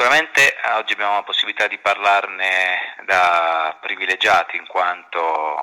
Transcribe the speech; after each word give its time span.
Sicuramente 0.00 0.56
eh, 0.56 0.72
oggi 0.78 0.94
abbiamo 0.94 1.16
la 1.16 1.22
possibilità 1.22 1.66
di 1.66 1.76
parlarne 1.76 2.96
da 3.04 3.76
privilegiati 3.82 4.56
in 4.56 4.66
quanto 4.66 5.60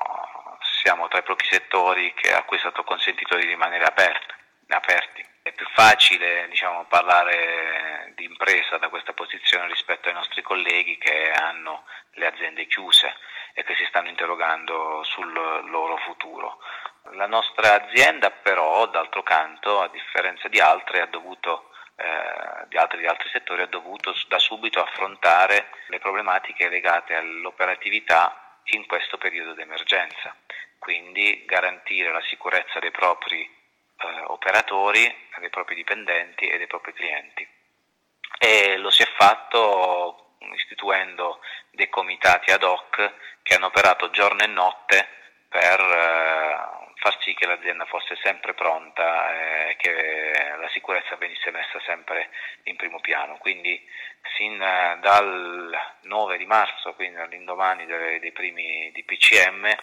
siamo 0.80 1.08
tra 1.08 1.18
i 1.18 1.24
pochi 1.24 1.44
settori 1.44 2.14
che, 2.14 2.32
a 2.32 2.44
cui 2.44 2.56
è 2.56 2.60
stato 2.60 2.84
consentito 2.84 3.34
di 3.34 3.46
rimanere 3.46 3.82
aperti. 3.82 4.32
aperti. 4.68 5.26
È 5.42 5.50
più 5.50 5.66
facile 5.74 6.46
diciamo, 6.50 6.84
parlare 6.84 8.12
di 8.14 8.26
impresa 8.26 8.78
da 8.78 8.88
questa 8.88 9.12
posizione 9.12 9.66
rispetto 9.66 10.06
ai 10.06 10.14
nostri 10.14 10.40
colleghi 10.42 10.98
che 10.98 11.32
hanno 11.32 11.82
le 12.12 12.26
aziende 12.28 12.68
chiuse 12.68 13.12
e 13.54 13.64
che 13.64 13.74
si 13.74 13.86
stanno 13.88 14.08
interrogando 14.08 15.02
sul 15.02 15.32
loro 15.32 15.96
futuro. 16.06 16.60
La 17.14 17.26
nostra 17.26 17.82
azienda 17.82 18.30
però, 18.30 18.86
d'altro 18.86 19.24
canto, 19.24 19.80
a 19.80 19.88
differenza 19.88 20.46
di 20.46 20.60
altre, 20.60 21.00
ha 21.00 21.06
dovuto 21.06 21.70
eh, 22.00 22.68
di, 22.68 22.76
altri, 22.76 23.00
di 23.00 23.06
altri 23.06 23.28
settori 23.30 23.62
ha 23.62 23.66
dovuto 23.66 24.14
da 24.28 24.38
subito 24.38 24.80
affrontare 24.80 25.70
le 25.88 25.98
problematiche 25.98 26.68
legate 26.68 27.16
all'operatività 27.16 28.60
in 28.70 28.86
questo 28.86 29.18
periodo 29.18 29.54
di 29.54 29.62
emergenza, 29.62 30.32
quindi 30.78 31.44
garantire 31.44 32.12
la 32.12 32.22
sicurezza 32.22 32.78
dei 32.78 32.92
propri 32.92 33.42
eh, 33.42 34.20
operatori, 34.26 35.12
dei 35.38 35.50
propri 35.50 35.74
dipendenti 35.74 36.46
e 36.46 36.56
dei 36.56 36.68
propri 36.68 36.92
clienti. 36.92 37.46
E 38.38 38.76
lo 38.76 38.90
si 38.90 39.02
è 39.02 39.08
fatto 39.16 40.36
istituendo 40.54 41.40
dei 41.70 41.88
comitati 41.88 42.52
ad 42.52 42.62
hoc 42.62 43.12
che 43.42 43.54
hanno 43.54 43.66
operato 43.66 44.10
giorno 44.10 44.42
e 44.42 44.46
notte 44.46 45.08
per 45.48 45.80
eh, 45.80 46.77
far 46.98 47.16
sì 47.20 47.34
che 47.34 47.46
l'azienda 47.46 47.84
fosse 47.86 48.16
sempre 48.22 48.54
pronta 48.54 49.68
e 49.68 49.76
che 49.76 50.56
la 50.58 50.68
sicurezza 50.68 51.16
venisse 51.16 51.50
messa 51.50 51.80
sempre 51.84 52.30
in 52.64 52.76
primo 52.76 53.00
piano. 53.00 53.36
Quindi 53.38 53.80
sin 54.36 54.60
eh, 54.60 54.98
dal 55.00 55.76
9 56.02 56.36
di 56.36 56.46
marzo, 56.46 56.94
quindi 56.94 57.18
all'indomani 57.18 57.86
dei, 57.86 58.18
dei 58.18 58.32
primi 58.32 58.90
DPCM, 58.92 59.74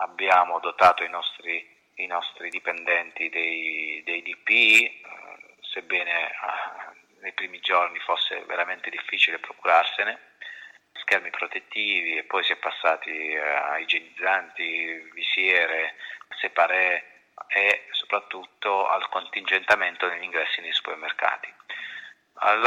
abbiamo 0.00 0.58
dotato 0.60 1.04
i 1.04 1.08
nostri, 1.08 1.64
i 1.96 2.06
nostri 2.06 2.48
dipendenti 2.48 3.28
dei, 3.28 4.02
dei 4.04 4.22
DPI, 4.22 4.84
eh, 4.84 5.00
sebbene 5.60 6.30
eh, 6.30 6.34
nei 7.20 7.32
primi 7.32 7.60
giorni 7.60 7.98
fosse 8.00 8.42
veramente 8.46 8.88
difficile 8.88 9.38
procurarsene, 9.38 10.34
schermi 10.92 11.30
protettivi 11.30 12.16
e 12.16 12.24
poi 12.24 12.42
si 12.44 12.52
è 12.52 12.56
passati 12.56 13.36
a 13.36 13.78
igienizzanti, 13.78 15.10
visiere, 15.12 15.94
separé 16.38 17.16
e 17.48 17.86
soprattutto 17.90 18.88
al 18.88 19.08
contingentamento 19.08 20.08
degli 20.08 20.22
ingressi 20.22 20.60
nei 20.60 20.72
supermercati. 20.72 21.52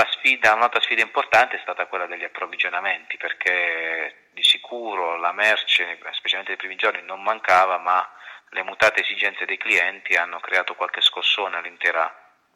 Sfida, 0.09 0.53
un'altra 0.53 0.81
sfida 0.81 1.01
importante 1.01 1.57
è 1.57 1.59
stata 1.61 1.85
quella 1.85 2.07
degli 2.07 2.23
approvvigionamenti 2.23 3.17
perché 3.17 4.27
di 4.31 4.43
sicuro 4.43 5.17
la 5.17 5.31
merce, 5.31 5.97
specialmente 6.11 6.51
nei 6.51 6.57
primi 6.57 6.75
giorni, 6.75 7.01
non 7.03 7.21
mancava, 7.21 7.77
ma 7.77 8.07
le 8.49 8.63
mutate 8.63 9.01
esigenze 9.01 9.45
dei 9.45 9.57
clienti 9.57 10.15
hanno 10.15 10.39
creato 10.39 10.75
qualche 10.75 11.01
scossone 11.01 11.57
all'intera 11.57 12.13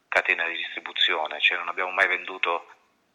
catena 0.08 0.46
di 0.48 0.56
distribuzione, 0.56 1.40
cioè 1.40 1.58
non 1.58 1.70
abbiamo 1.70 1.92
mai 1.92 2.08
venduto 2.08 2.68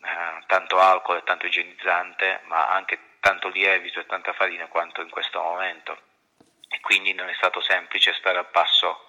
eh, 0.02 0.44
tanto 0.46 0.78
alcol 0.78 1.18
e 1.18 1.22
tanto 1.24 1.46
igienizzante, 1.46 2.40
ma 2.44 2.68
anche 2.70 2.98
tanto 3.20 3.48
lievito 3.48 4.00
e 4.00 4.06
tanta 4.06 4.32
farina 4.32 4.66
quanto 4.68 5.02
in 5.02 5.10
questo 5.10 5.40
momento 5.40 6.07
e 6.68 6.80
quindi 6.80 7.12
non 7.14 7.28
è 7.28 7.34
stato 7.34 7.60
semplice 7.60 8.14
stare 8.14 8.38
al 8.38 8.50
passo 8.50 9.08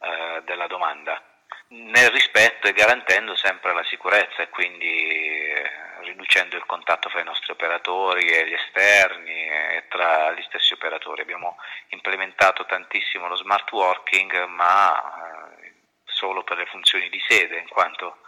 eh, 0.00 0.42
della 0.44 0.66
domanda, 0.66 1.22
nel 1.68 2.10
rispetto 2.10 2.66
e 2.66 2.72
garantendo 2.72 3.34
sempre 3.36 3.72
la 3.72 3.84
sicurezza 3.84 4.42
e 4.42 4.48
quindi 4.50 4.86
eh, 4.86 5.70
riducendo 6.00 6.56
il 6.56 6.66
contatto 6.66 7.08
fra 7.08 7.20
i 7.20 7.24
nostri 7.24 7.52
operatori 7.52 8.28
e 8.28 8.46
gli 8.46 8.52
esterni 8.52 9.48
e 9.48 9.84
tra 9.88 10.32
gli 10.32 10.42
stessi 10.42 10.72
operatori. 10.74 11.22
Abbiamo 11.22 11.56
implementato 11.88 12.64
tantissimo 12.66 13.28
lo 13.28 13.36
smart 13.36 13.70
working 13.72 14.46
ma 14.46 15.56
eh, 15.60 15.72
solo 16.04 16.44
per 16.44 16.58
le 16.58 16.66
funzioni 16.66 17.08
di 17.08 17.22
sede 17.26 17.58
in 17.58 17.68
quanto 17.68 18.18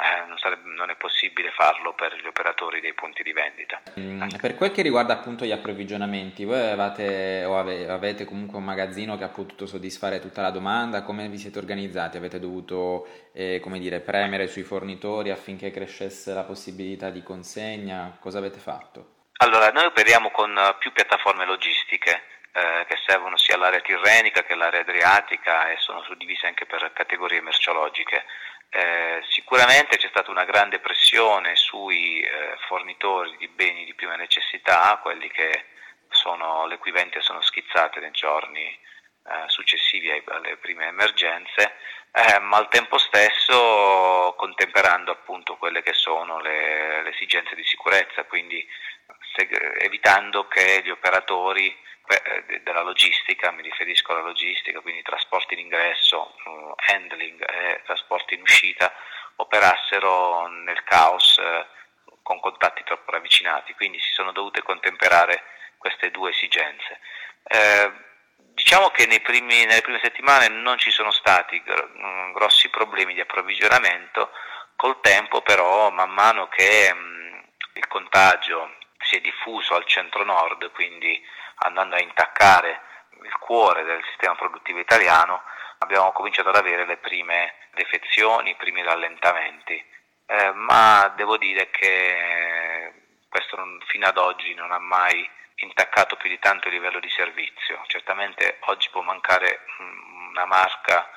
eh, 0.00 0.26
non, 0.26 0.38
sarebbe, 0.38 0.68
non, 0.70 0.88
è 0.88 0.96
possibile 0.96 1.50
farlo 1.50 1.92
per 1.92 2.16
gli 2.16 2.26
operatori 2.26 2.80
dei 2.80 2.94
punti 2.94 3.22
di 3.22 3.32
vendita. 3.32 3.82
Mm, 3.98 4.28
per 4.40 4.54
quel 4.54 4.72
che 4.72 4.82
riguarda 4.82 5.12
appunto 5.12 5.44
gli 5.44 5.52
approvvigionamenti, 5.52 6.44
voi 6.44 6.58
avevate, 6.58 7.44
o 7.44 7.58
ave, 7.58 7.88
avete 7.88 8.24
comunque 8.24 8.58
un 8.58 8.64
magazzino 8.64 9.18
che 9.18 9.24
ha 9.24 9.28
potuto 9.28 9.66
soddisfare 9.66 10.20
tutta 10.20 10.40
la 10.40 10.50
domanda? 10.50 11.02
Come 11.02 11.28
vi 11.28 11.36
siete 11.36 11.58
organizzati? 11.58 12.16
Avete 12.16 12.40
dovuto 12.40 13.06
eh, 13.34 13.60
come 13.60 13.78
dire, 13.78 14.00
premere 14.00 14.46
sui 14.46 14.62
fornitori 14.62 15.30
affinché 15.30 15.70
crescesse 15.70 16.32
la 16.32 16.44
possibilità 16.44 17.10
di 17.10 17.22
consegna? 17.22 18.16
Cosa 18.18 18.38
avete 18.38 18.58
fatto? 18.58 19.18
Allora, 19.42 19.70
noi 19.70 19.84
operiamo 19.84 20.30
con 20.30 20.54
più 20.78 20.92
piattaforme 20.92 21.44
logistiche. 21.44 22.22
Eh, 22.52 22.84
che 22.88 22.96
servono 23.06 23.36
sia 23.36 23.54
all'area 23.54 23.78
tirrenica 23.78 24.42
che 24.42 24.54
all'area 24.54 24.80
adriatica 24.80 25.70
e 25.70 25.76
sono 25.78 26.02
suddivise 26.02 26.48
anche 26.48 26.66
per 26.66 26.90
categorie 26.92 27.40
merceologiche. 27.40 28.24
Eh, 28.72 29.20
sicuramente 29.28 29.96
c'è 29.96 30.06
stata 30.08 30.30
una 30.30 30.44
grande 30.44 30.78
pressione 30.78 31.56
sui 31.56 32.20
eh, 32.20 32.56
fornitori 32.68 33.36
di 33.36 33.48
beni 33.48 33.84
di 33.84 33.94
prima 33.94 34.14
necessità, 34.14 34.96
quelli 35.02 35.28
che 35.28 35.64
sono, 36.08 36.66
le 36.66 36.78
cui 36.78 36.92
vendite 36.92 37.20
sono 37.20 37.42
schizzate 37.42 37.98
nei 37.98 38.12
giorni 38.12 38.62
eh, 38.62 39.48
successivi 39.48 40.08
ai, 40.10 40.22
alle 40.26 40.56
prime 40.56 40.86
emergenze, 40.86 41.74
eh, 42.12 42.38
ma 42.38 42.58
al 42.58 42.68
tempo 42.68 42.96
stesso 42.98 44.34
contemperando 44.36 45.10
appunto 45.10 45.56
quelle 45.56 45.82
che 45.82 45.92
sono 45.92 46.38
le, 46.38 47.02
le 47.02 47.10
esigenze 47.10 47.56
di 47.56 47.64
sicurezza, 47.64 48.22
quindi 48.24 48.64
se, 49.34 49.48
evitando 49.78 50.46
che 50.46 50.80
gli 50.84 50.90
operatori 50.90 51.76
eh, 52.10 52.60
della 52.62 52.82
logistica, 52.82 53.50
mi 53.52 53.62
riferisco 53.62 54.12
alla 54.12 54.22
logistica, 54.22 54.80
quindi 54.80 55.02
trasporti 55.02 55.54
in 55.54 55.60
ingresso, 55.60 56.34
uh, 56.44 56.74
handling 56.92 57.40
e 57.48 57.82
trasporti 57.84 58.34
in 58.34 58.42
uscita, 58.42 58.92
operassero 59.36 60.46
nel 60.48 60.82
caos 60.84 61.38
eh, 61.38 61.66
con 62.22 62.40
contatti 62.40 62.82
troppo 62.84 63.10
ravvicinati, 63.10 63.74
quindi 63.74 63.98
si 63.98 64.12
sono 64.12 64.32
dovute 64.32 64.62
contemperare 64.62 65.42
queste 65.78 66.10
due 66.10 66.30
esigenze. 66.30 67.00
Eh, 67.44 67.92
diciamo 68.54 68.90
che 68.90 69.06
primi, 69.20 69.64
nelle 69.64 69.80
prime 69.80 70.00
settimane 70.02 70.48
non 70.48 70.78
ci 70.78 70.90
sono 70.90 71.10
stati 71.10 71.62
mm, 71.66 72.32
grossi 72.32 72.68
problemi 72.68 73.14
di 73.14 73.20
approvvigionamento, 73.20 74.30
col 74.76 75.00
tempo 75.00 75.42
però 75.42 75.90
man 75.90 76.10
mano 76.10 76.48
che 76.48 76.92
mm, 76.94 77.38
il 77.74 77.86
contagio 77.88 78.76
si 79.02 79.16
è 79.16 79.20
diffuso 79.20 79.74
al 79.74 79.84
centro-nord, 79.86 80.70
quindi 80.72 81.20
andando 81.62 81.96
a 81.96 82.00
intaccare 82.00 82.80
il 83.22 83.36
cuore 83.38 83.84
del 83.84 84.02
sistema 84.04 84.34
produttivo 84.34 84.78
italiano, 84.78 85.42
abbiamo 85.78 86.12
cominciato 86.12 86.48
ad 86.48 86.56
avere 86.56 86.86
le 86.86 86.96
prime 86.96 87.54
defezioni, 87.72 88.50
i 88.50 88.56
primi 88.56 88.82
rallentamenti, 88.82 89.82
eh, 90.26 90.52
ma 90.52 91.12
devo 91.16 91.36
dire 91.36 91.70
che 91.70 92.92
questo 93.28 93.56
non, 93.56 93.80
fino 93.86 94.06
ad 94.06 94.16
oggi 94.16 94.54
non 94.54 94.72
ha 94.72 94.78
mai 94.78 95.28
intaccato 95.56 96.16
più 96.16 96.28
di 96.28 96.38
tanto 96.38 96.68
il 96.68 96.74
livello 96.74 97.00
di 97.00 97.10
servizio. 97.10 97.82
Certamente 97.86 98.58
oggi 98.66 98.88
può 98.90 99.02
mancare 99.02 99.66
mm, 99.82 100.28
una 100.30 100.46
marca 100.46 101.08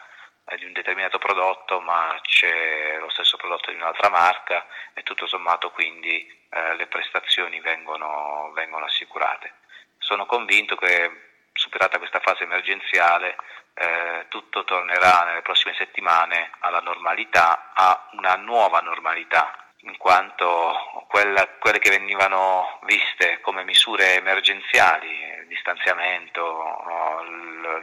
di 0.58 0.66
un 0.66 0.74
determinato 0.74 1.18
prodotto, 1.18 1.80
ma 1.80 2.20
c'è 2.22 2.98
lo 3.00 3.10
stesso 3.10 3.38
prodotto 3.38 3.72
di 3.72 3.78
un'altra 3.78 4.10
marca 4.10 4.66
e 4.94 5.04
tutto 5.04 5.26
sommato 5.26 5.72
quindi 5.72 6.28
eh, 6.50 6.76
le 6.76 6.88
prestazioni 6.88 7.60
vengono, 7.60 8.52
vengono 8.54 8.86
assicurate. 8.86 9.54
Sono 9.98 10.26
convinto 10.26 10.76
che 10.76 11.32
superata 11.54 11.98
questa 11.98 12.20
fase 12.20 12.44
emergenziale 12.44 13.36
eh, 13.76 14.26
tutto 14.30 14.64
tornerà 14.64 15.24
nelle 15.24 15.42
prossime 15.42 15.74
settimane 15.76 16.52
alla 16.60 16.80
normalità, 16.80 17.72
a 17.74 18.10
una 18.12 18.36
nuova 18.36 18.80
normalità, 18.80 19.58
in 19.78 19.98
quanto 19.98 21.06
quella, 21.08 21.48
quelle 21.60 21.80
che 21.80 21.90
venivano 21.90 22.80
viste 22.84 23.40
come 23.42 23.64
misure 23.64 24.16
emergenziali, 24.16 25.46
distanziamento, 25.48 26.42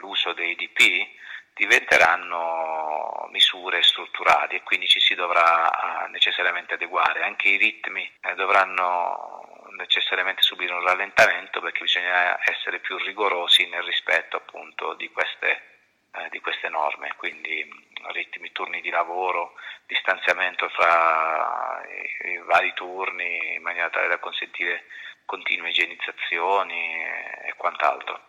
l'uso 0.01 0.33
dei 0.33 0.55
DP, 0.55 1.09
diventeranno 1.55 3.29
misure 3.31 3.83
strutturali 3.83 4.57
e 4.57 4.63
quindi 4.63 4.89
ci 4.89 5.01
si 5.01 5.15
dovrà 5.15 6.09
necessariamente 6.11 6.75
adeguare. 6.75 7.23
Anche 7.23 7.49
i 7.49 7.57
ritmi 7.57 8.11
eh, 8.23 8.35
dovranno 8.35 9.41
necessariamente 9.77 10.43
subire 10.43 10.75
un 10.75 10.83
rallentamento 10.83 11.61
perché 11.61 11.83
bisogna 11.83 12.39
essere 12.51 12.81
più 12.81 12.97
rigorosi 12.99 13.67
nel 13.69 13.83
rispetto 13.83 14.37
appunto 14.37 14.95
di 14.95 15.11
queste, 15.11 15.63
eh, 16.13 16.29
di 16.31 16.41
queste 16.41 16.69
norme, 16.69 17.15
quindi 17.17 17.67
ritmi, 18.13 18.53
turni 18.53 18.81
di 18.81 18.91
lavoro, 18.91 19.55
distanziamento 19.87 20.69
fra 20.71 21.83
i, 21.87 22.31
i, 22.31 22.39
vari 22.39 22.73
turni 22.75 23.55
in 23.55 23.63
maniera 23.63 23.91
tale 23.91 24.09
da 24.09 24.19
consentire 24.19 24.85
continue 25.25 25.71
igienizzazioni 25.71 27.05
e, 27.05 27.49
e 27.49 27.55
quant'altro. 27.57 28.29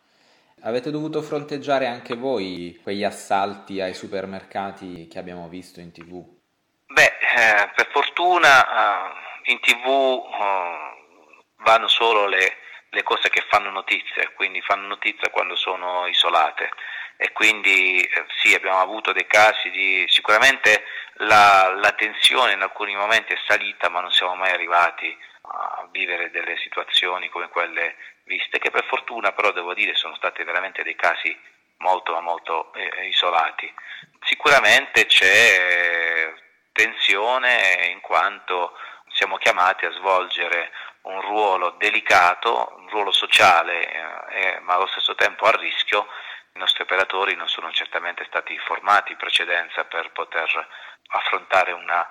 Avete 0.63 0.91
dovuto 0.91 1.23
fronteggiare 1.23 1.87
anche 1.87 2.15
voi 2.15 2.79
quegli 2.83 3.03
assalti 3.03 3.81
ai 3.81 3.95
supermercati 3.95 5.07
che 5.07 5.17
abbiamo 5.17 5.47
visto 5.47 5.79
in 5.79 5.91
tv? 5.91 6.23
Beh, 6.85 7.17
eh, 7.19 7.71
per 7.75 7.89
fortuna 7.91 8.67
eh, 8.67 9.51
in 9.51 9.59
tv 9.59 9.87
uh, 9.87 11.63
vanno 11.63 11.87
solo 11.87 12.27
le, 12.27 12.57
le 12.89 13.01
cose 13.01 13.29
che 13.29 13.43
fanno 13.49 13.71
notizia, 13.71 14.29
quindi 14.35 14.61
fanno 14.61 14.85
notizia 14.85 15.31
quando 15.31 15.55
sono 15.55 16.05
isolate 16.05 16.69
e 17.17 17.31
quindi 17.31 18.01
eh, 18.01 18.25
sì 18.41 18.53
abbiamo 18.53 18.81
avuto 18.81 19.13
dei 19.13 19.25
casi 19.25 19.71
di 19.71 20.05
sicuramente 20.07 20.83
la, 21.25 21.73
la, 21.75 21.91
tensione 21.93 22.53
in 22.53 22.61
alcuni 22.61 22.95
momenti 22.95 23.33
è 23.33 23.37
salita 23.47 23.89
ma 23.89 24.01
non 24.01 24.11
siamo 24.11 24.35
mai 24.35 24.51
arrivati 24.51 25.15
a 25.41 25.87
vivere 25.91 26.31
delle 26.31 26.57
situazioni 26.57 27.29
come 27.29 27.49
quelle 27.49 27.95
viste 28.31 28.59
che 28.59 28.71
per 28.71 28.85
fortuna 28.85 29.33
però 29.33 29.51
devo 29.51 29.73
dire 29.73 29.93
sono 29.95 30.15
stati 30.15 30.41
veramente 30.43 30.83
dei 30.83 30.95
casi 30.95 31.37
molto 31.77 32.19
molto 32.21 32.71
eh, 32.73 33.07
isolati. 33.07 33.71
Sicuramente 34.23 35.05
c'è 35.05 36.33
tensione 36.71 37.89
in 37.91 37.99
quanto 37.99 38.77
siamo 39.13 39.35
chiamati 39.35 39.85
a 39.85 39.91
svolgere 39.91 40.71
un 41.01 41.19
ruolo 41.19 41.71
delicato, 41.71 42.73
un 42.77 42.87
ruolo 42.89 43.11
sociale, 43.11 43.91
eh, 44.29 44.59
ma 44.61 44.75
allo 44.75 44.87
stesso 44.87 45.15
tempo 45.15 45.45
a 45.45 45.51
rischio. 45.51 46.07
I 46.53 46.59
nostri 46.59 46.83
operatori 46.83 47.35
non 47.35 47.49
sono 47.49 47.71
certamente 47.71 48.23
stati 48.25 48.57
formati 48.59 49.11
in 49.11 49.17
precedenza 49.17 49.83
per 49.85 50.11
poter 50.11 50.67
affrontare 51.07 51.71
una, 51.71 52.07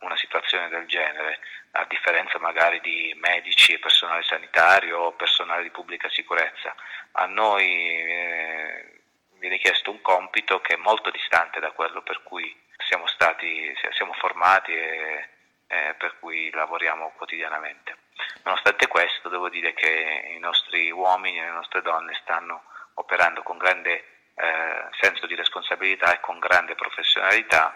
una 0.00 0.16
situazione 0.16 0.68
del 0.68 0.86
genere, 0.86 1.38
a 1.72 1.84
differenza 1.88 2.38
magari 2.38 2.80
di 2.80 3.14
medici 3.20 3.72
e 3.72 3.78
personale 3.78 4.22
sanitario 4.22 4.98
o 4.98 5.12
personale 5.12 5.62
di 5.62 5.70
pubblica 5.70 6.08
sicurezza. 6.10 6.74
A 7.12 7.26
noi 7.26 7.66
eh, 7.66 9.00
viene 9.38 9.58
chiesto 9.58 9.90
un 9.90 10.00
compito 10.02 10.60
che 10.60 10.74
è 10.74 10.78
molto 10.78 11.10
distante 11.10 11.60
da 11.60 11.72
quello 11.72 12.02
per 12.02 12.22
cui 12.22 12.54
siamo 12.78 13.06
stati 13.06 13.72
siamo 13.92 14.12
formati 14.14 14.72
e 14.72 15.28
eh, 15.72 15.94
per 15.96 16.18
cui 16.18 16.50
lavoriamo 16.50 17.12
quotidianamente. 17.16 17.96
Nonostante 18.44 18.88
questo 18.88 19.30
devo 19.30 19.48
dire 19.48 19.72
che 19.72 20.32
i 20.34 20.38
nostri 20.38 20.90
uomini 20.90 21.38
e 21.38 21.44
le 21.44 21.50
nostre 21.50 21.80
donne 21.80 22.18
stanno 22.20 22.64
operando 22.94 23.42
con 23.42 23.56
grande 23.56 24.04
eh, 24.34 24.86
senso 25.00 25.26
di 25.26 25.34
responsabilità 25.34 26.12
e 26.12 26.20
con 26.20 26.38
grande 26.38 26.74
professionalità 26.74 27.74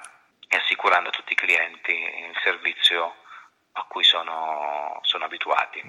e 0.48 0.56
assicurando 0.56 1.08
a 1.08 1.12
tutti 1.12 1.32
i 1.32 1.36
clienti 1.36 1.92
il 1.92 2.36
servizio 2.42 3.14
a 3.72 3.84
cui 3.88 4.04
sono, 4.04 4.98
sono 5.02 5.24
abituati. 5.24 5.82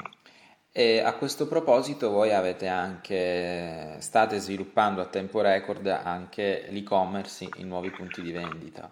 E 0.72 1.02
a 1.02 1.14
questo 1.14 1.48
proposito 1.48 2.12
voi 2.12 2.34
avete 2.34 2.68
anche, 2.68 3.96
state 4.00 4.38
sviluppando 4.38 5.02
a 5.02 5.08
tempo 5.08 5.42
record 5.42 5.88
anche 5.88 6.66
l'e-commerce 6.70 7.50
in 7.56 7.68
nuovi 7.68 7.90
punti 7.90 8.22
di 8.22 8.32
vendita. 8.32 8.92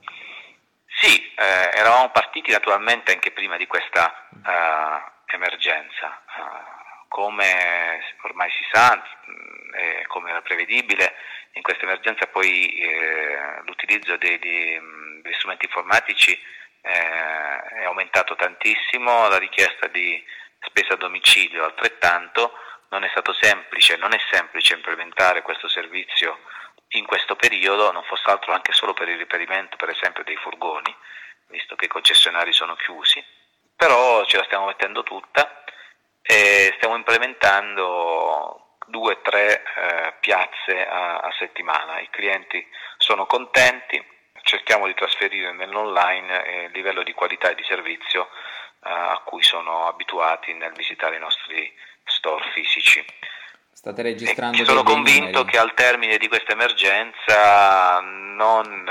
Sì, 0.88 1.32
eh, 1.36 1.78
eravamo 1.78 2.10
partiti 2.10 2.52
naturalmente 2.52 3.12
anche 3.12 3.32
prima 3.32 3.58
di 3.58 3.68
questa 3.68 4.12
uh, 4.32 5.34
emergenza. 5.34 6.22
Uh, 6.38 7.08
come 7.08 8.02
ormai 8.24 8.50
si 8.50 8.66
sa, 8.72 9.02
e 9.76 10.06
come 10.08 10.32
era 10.32 10.42
prevedibile, 10.42 11.14
in 11.56 11.62
questa 11.62 11.84
emergenza 11.84 12.28
poi 12.28 12.80
eh, 12.80 13.62
l'utilizzo 13.66 14.18
dei, 14.18 14.38
dei, 14.40 14.80
degli 15.22 15.34
strumenti 15.34 15.66
informatici 15.66 16.32
eh, 16.82 17.64
è 17.80 17.84
aumentato 17.86 18.36
tantissimo, 18.36 19.28
la 19.28 19.38
richiesta 19.38 19.88
di 19.88 20.22
spesa 20.60 20.94
a 20.94 20.98
domicilio 20.98 21.64
altrettanto, 21.64 22.54
non 22.90 23.04
è 23.04 23.10
stato 23.10 23.34
semplice, 23.34 23.96
non 23.96 24.14
è 24.14 24.18
semplice 24.32 24.74
implementare 24.74 25.42
questo 25.42 25.68
servizio 25.68 26.40
in 26.90 27.06
questo 27.06 27.36
periodo, 27.36 27.92
non 27.92 28.04
fosse 28.04 28.30
altro 28.30 28.54
anche 28.54 28.74
solo 28.74 28.94
per 28.94 29.08
il 29.08 29.18
riperimento 29.18 29.78
per 29.78 29.90
esempio 29.90 30.24
dei 30.24 30.36
furgoni, 30.36 30.94
visto 31.48 31.76
che 31.76 31.86
i 31.86 31.90
concessionari 31.90 32.52
sono 32.52 32.76
chiusi, 32.76 33.24
però 33.76 34.26
ce 34.26 34.38
la 34.38 34.44
stiamo 34.44 34.66
mettendo 34.66 35.04
tutta 35.04 35.64
e 36.22 36.74
stiamo 36.78 36.96
implementando 36.96 38.65
due 38.86 39.14
o 39.14 39.22
tre 39.22 39.64
eh, 39.64 40.14
piazze 40.20 40.88
a, 40.88 41.18
a 41.18 41.34
settimana, 41.38 42.00
i 42.00 42.10
clienti 42.10 42.66
sono 42.98 43.26
contenti, 43.26 44.04
cerchiamo 44.42 44.86
di 44.88 44.94
trasferire 44.94 45.52
nell'online 45.54 46.66
il 46.66 46.72
livello 46.72 47.04
di 47.04 47.14
qualità 47.14 47.50
e 47.50 47.56
di 47.56 47.64
servizio 47.64 48.28
eh, 48.86 48.90
a 48.90 49.22
cui 49.26 49.44
sono 49.44 49.88
abituati 49.88 50.54
nel 50.54 50.74
visitare 50.74 51.16
i 51.16 51.20
nostri 51.20 51.72
store 52.04 52.44
fisici. 52.54 53.04
State 53.72 54.02
registrando 54.02 54.62
e 54.62 54.66
sono 54.66 54.84
convinto 54.84 55.44
che 55.44 55.58
al 55.58 55.74
termine 55.74 56.18
di 56.18 56.28
questa 56.28 56.54
emergenza 56.54 58.00
non, 58.00 58.84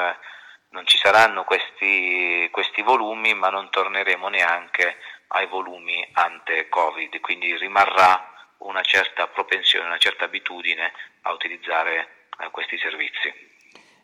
non 0.68 0.86
ci 0.86 0.98
saranno 0.98 1.44
questi, 1.44 2.48
questi, 2.50 2.82
volumi, 2.82 3.34
ma 3.34 3.48
non 3.48 3.70
torneremo 3.70 4.28
neanche 4.28 4.98
ai 5.28 5.46
volumi 5.46 6.06
ante 6.12 6.68
Covid, 6.68 7.18
quindi 7.20 7.56
rimarrà 7.56 8.33
una 8.58 8.82
certa 8.82 9.26
propensione, 9.28 9.86
una 9.86 9.98
certa 9.98 10.24
abitudine 10.24 10.92
a 11.22 11.32
utilizzare 11.32 12.26
eh, 12.38 12.50
questi 12.50 12.78
servizi. 12.78 13.32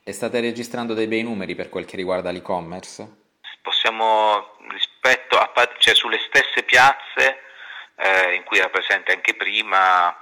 E 0.02 0.12
state 0.12 0.41
registrando 0.41 0.94
dei 0.94 1.06
bei 1.06 1.23
numeri 1.23 1.55
per 1.55 1.69
quel 1.69 1.85
che 1.85 1.97
riguarda 1.97 2.31
l'e-commerce? 2.31 3.19
Possiamo, 3.62 4.56
rispetto 4.69 5.38
a, 5.38 5.52
cioè 5.79 5.94
sulle 5.94 6.19
stesse 6.19 6.62
piazze 6.62 7.43
eh, 7.97 8.35
in 8.35 8.44
cui 8.44 8.58
era 8.58 8.70
presente 8.70 9.12
anche 9.12 9.35
prima, 9.35 10.17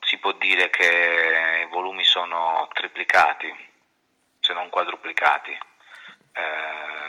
si 0.00 0.18
può 0.18 0.32
dire 0.32 0.70
che 0.70 1.64
i 1.66 1.70
volumi 1.70 2.04
sono 2.04 2.68
triplicati, 2.72 3.52
se 4.40 4.52
non 4.54 4.70
quadruplicati. 4.70 5.52
Eh, 5.52 7.05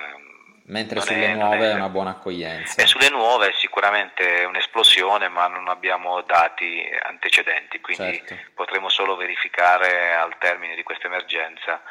Mentre 0.68 1.00
sulle 1.00 1.28
è, 1.28 1.34
nuove 1.34 1.72
è, 1.72 1.74
una 1.74 1.90
buona 1.90 2.12
accoglienza. 2.12 2.82
E 2.82 2.88
sulle 2.88 3.10
nuove 3.10 3.54
sicuramente 3.54 4.42
è 4.42 4.46
un'esplosione, 4.46 5.30
ma 5.30 5.48
non 5.48 5.68
abbiamo 5.68 6.22
dati 6.22 6.82
antecedenti, 7.04 7.80
quindi 7.80 8.18
certo. 8.18 8.52
potremo 8.54 8.90
solo 8.90 9.16
verificare 9.16 10.14
al 10.14 10.38
termine 10.38 10.76
di 10.76 10.84
questa 10.84 11.08
emergenza 11.08 11.82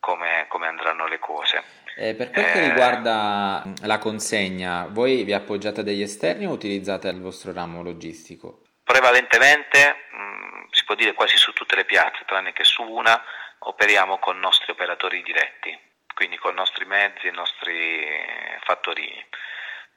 come, 0.00 0.44
come 0.48 0.66
andranno 0.66 1.06
le 1.06 1.18
cose. 1.18 1.62
Eh, 1.96 2.14
per 2.14 2.30
quel 2.30 2.44
che 2.44 2.62
eh, 2.62 2.68
riguarda 2.68 3.62
la 3.82 3.98
consegna, 3.98 4.86
voi 4.90 5.24
vi 5.24 5.32
appoggiate 5.32 5.82
degli 5.82 6.02
esterni 6.02 6.46
o 6.46 6.50
utilizzate 6.50 7.08
il 7.08 7.22
vostro 7.22 7.54
ramo 7.54 7.82
logistico? 7.82 8.60
Prevalentemente 8.84 10.04
si 10.76 10.84
può 10.84 10.94
dire 10.94 11.14
quasi 11.14 11.38
su 11.38 11.52
tutte 11.54 11.74
le 11.74 11.86
piazze, 11.86 12.24
tranne 12.26 12.52
che 12.52 12.64
su 12.64 12.82
una, 12.82 13.20
operiamo 13.60 14.18
con 14.18 14.38
nostri 14.38 14.72
operatori 14.72 15.22
diretti, 15.22 15.76
quindi 16.16 16.38
con 16.38 16.52
i 16.52 16.56
nostri 16.56 16.86
mezzi 16.86 17.26
e 17.26 17.28
i 17.28 17.34
nostri 17.34 18.08
fattorini. 18.62 19.22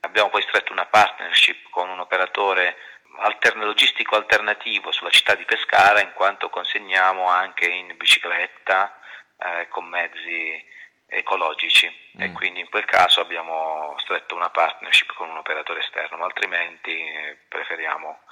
Abbiamo 0.01 0.29
poi 0.29 0.41
stretto 0.41 0.73
una 0.73 0.85
partnership 0.85 1.69
con 1.69 1.87
un 1.87 1.99
operatore 1.99 2.75
altern- 3.19 3.63
logistico 3.63 4.17
alternativo 4.17 4.91
sulla 4.91 5.11
città 5.11 5.35
di 5.35 5.45
Pescara, 5.45 6.01
in 6.01 6.11
quanto 6.11 6.49
consegniamo 6.49 7.29
anche 7.29 7.69
in 7.69 7.95
bicicletta 7.95 8.99
eh, 9.37 9.69
con 9.69 9.85
mezzi 9.85 10.61
ecologici 11.07 11.87
mm. 11.87 12.21
e 12.21 12.31
quindi 12.33 12.59
in 12.59 12.69
quel 12.69 12.83
caso 12.83 13.21
abbiamo 13.21 13.95
stretto 13.99 14.35
una 14.35 14.49
partnership 14.49 15.13
con 15.13 15.29
un 15.29 15.37
operatore 15.37 15.79
esterno, 15.79 16.17
ma 16.17 16.25
altrimenti 16.25 17.01
preferiamo 17.47 18.23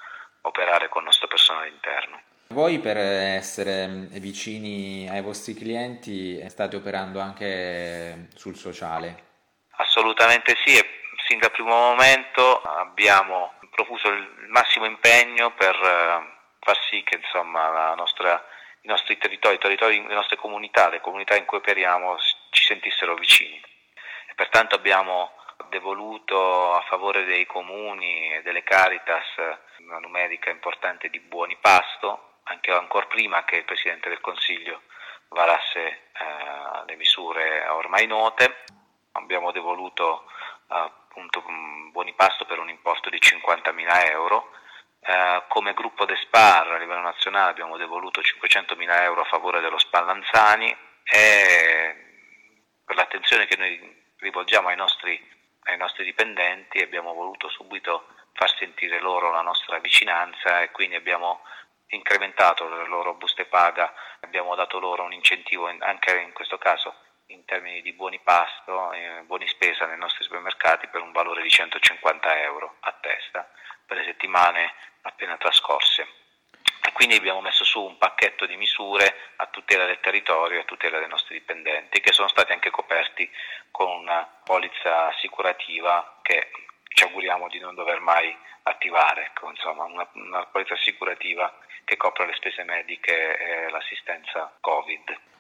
operare 0.42 0.90
con 0.90 1.04
il 1.04 1.08
nostro 1.08 1.28
personale 1.28 1.70
interno. 1.70 2.22
Voi 2.50 2.80
per 2.80 2.98
essere 2.98 4.08
vicini 4.20 5.08
ai 5.10 5.22
vostri 5.22 5.54
clienti 5.54 6.42
state 6.50 6.78
operando 6.78 7.20
anche 7.20 8.30
sul 8.36 8.56
sociale? 8.56 9.26
Assolutamente 9.72 10.56
sì, 10.66 10.78
e 10.78 10.86
sin 11.28 11.40
dal 11.40 11.52
primo 11.52 11.76
momento 11.76 12.62
abbiamo 12.62 13.54
profuso 13.70 14.08
il 14.08 14.48
massimo 14.48 14.86
impegno 14.86 15.52
per 15.52 15.76
eh, 15.76 16.38
far 16.60 16.78
sì 16.90 17.04
che 17.04 17.18
insomma, 17.18 17.94
nostra, 17.96 18.44
i 18.82 18.88
nostri 18.88 19.18
territori, 19.18 19.56
i 19.56 19.60
territori, 19.60 20.08
le 20.08 20.14
nostre 20.14 20.38
comunità, 20.38 20.90
le 20.90 21.02
comunità 21.02 21.36
in 21.36 21.46
cui 21.46 21.58
operiamo 21.58 22.18
ci 22.50 22.64
sentissero 22.64 23.16
vicini. 23.16 23.62
E 24.30 24.34
pertanto 24.36 24.76
abbiamo 24.76 25.34
devoluto 25.70 26.74
a 26.74 26.82
favore 26.88 27.26
dei 27.26 27.46
comuni 27.46 28.36
e 28.36 28.42
delle 28.42 28.64
Caritas 28.64 29.26
una 29.80 30.00
numerica 30.00 30.50
importante 30.50 31.10
di 31.10 31.20
buoni 31.20 31.58
pasto 31.60 32.27
anche 32.50 32.72
ancora 32.72 33.06
prima 33.08 33.44
che 33.44 33.58
il 33.58 33.66
Presidente 33.66 34.10
del 34.10 34.22
Consiglio 34.22 34.82
varasse 35.30 35.80
eh, 35.86 36.86
le 36.86 36.96
misure 36.96 37.68
ormai 37.68 38.08
note. 38.08 38.64
Abbiamo 39.14 39.52
devoluto 39.52 40.24
eh, 40.70 40.76
appunto 40.76 41.44
buoni 41.92 42.14
pasto 42.14 42.46
per 42.46 42.60
un 42.60 42.70
importo 42.70 43.10
di 43.10 43.18
50.000 43.18 44.10
euro. 44.12 44.52
Eh, 45.00 45.44
come 45.48 45.74
gruppo 45.74 46.06
Despar 46.06 46.72
a 46.72 46.78
livello 46.78 47.02
nazionale 47.02 47.52
abbiamo 47.52 47.78
devoluto 47.78 48.22
500.000 48.22 49.02
euro 49.04 49.22
a 49.22 49.26
favore 49.26 49.62
dello 49.62 49.78
Spallanzani 49.78 50.76
e 51.04 52.06
per 52.84 52.96
l'attenzione 52.96 53.46
che 53.46 53.58
noi 53.58 54.06
rivolgiamo 54.18 54.70
ai 54.70 54.76
nostri, 54.76 55.22
ai 55.64 55.78
nostri 55.78 56.04
dipendenti 56.04 56.82
abbiamo 56.82 57.14
voluto 57.14 57.50
subito 57.50 58.08
far 58.34 58.54
sentire 58.56 59.00
loro 59.00 59.32
la 59.32 59.42
nostra 59.42 59.80
vicinanza 59.80 60.62
e 60.62 60.72
quindi 60.72 60.96
abbiamo 60.96 61.42
incrementato 61.90 62.68
le 62.68 62.88
loro 62.88 63.14
buste 63.14 63.46
paga, 63.46 63.94
abbiamo 64.22 64.56
dato 64.56 64.80
loro 64.80 65.04
un 65.04 65.14
incentivo 65.14 65.68
anche 65.80 66.20
in 66.20 66.34
questo 66.34 66.58
caso 66.58 66.94
in 67.28 67.44
termini 67.46 67.82
di 67.82 67.94
buoni 67.94 68.20
pasto, 68.20 68.92
eh, 68.94 69.22
buoni 69.26 69.48
spesa 69.48 69.86
nei 69.86 69.98
nostri 69.98 70.24
supermercati 70.24 70.88
per 70.88 71.02
un 71.02 71.12
valore 71.12 71.42
di 71.42 71.50
150 71.50 72.42
euro 72.42 72.76
a 72.82 72.92
testa 72.94 73.50
per 73.86 73.98
le 73.98 74.06
settimane 74.06 74.74
appena 75.02 75.38
trascorse. 75.38 76.08
E 76.86 76.92
quindi 76.94 77.16
abbiamo 77.16 77.42
messo 77.42 77.64
su 77.66 77.84
un 77.84 77.98
pacchetto 77.98 78.46
di 78.46 78.56
misure 78.56 79.34
a 79.38 79.48
tutela 79.48 79.86
del 79.86 80.00
territorio 80.00 80.58
e 80.58 80.62
a 80.62 80.66
tutela 80.66 81.00
dei 81.00 81.08
nostri 81.08 81.38
dipendenti 81.38 82.00
che 82.00 82.14
sono 82.14 82.30
stati 82.30 82.54
anche 82.54 82.70
coperti 82.70 83.30
con 83.72 83.90
una 83.90 84.26
polizza 84.44 85.08
assicurativa 85.08 86.20
che 86.22 86.50
ci 86.94 87.04
auguriamo 87.04 87.48
di 87.50 87.60
non 87.60 87.76
dover 87.76 88.00
mai 88.00 88.36
attivare, 88.64 89.26
ecco, 89.26 89.50
insomma, 89.50 89.84
una, 89.84 90.08
una 90.14 90.46
polizza 90.46 90.74
assicurativa 90.74 91.54
che 91.88 91.96
copra 91.96 92.26
le 92.26 92.34
spese 92.34 92.64
mediche 92.64 93.38
e 93.38 93.70
l'assistenza 93.70 94.52
Covid. 94.60 95.37